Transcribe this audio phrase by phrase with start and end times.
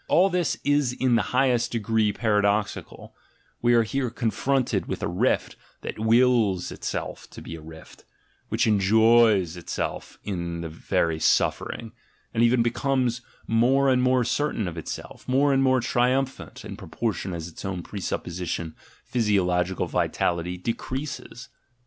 [0.07, 3.15] All this is in the highest degree paradoxical:
[3.61, 8.03] we are here confronted with a rift that wills itself to be a rift,
[8.49, 11.91] which enjoys itself in this very suffering,
[12.33, 17.31] and even becomes more and more certain of itself, more and more triumphant, in proportion
[17.31, 18.73] as its own presupposition,
[19.05, 21.49] physiological vitality, decreases.